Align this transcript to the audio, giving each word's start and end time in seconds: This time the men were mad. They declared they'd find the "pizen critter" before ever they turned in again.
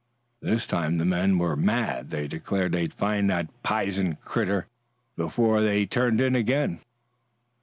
This 0.41 0.65
time 0.65 0.97
the 0.97 1.05
men 1.05 1.37
were 1.37 1.55
mad. 1.55 2.09
They 2.09 2.27
declared 2.27 2.71
they'd 2.71 2.91
find 2.91 3.29
the 3.29 3.47
"pizen 3.61 4.15
critter" 4.15 4.65
before 5.15 5.57
ever 5.57 5.65
they 5.67 5.85
turned 5.85 6.19
in 6.19 6.33
again. 6.35 6.79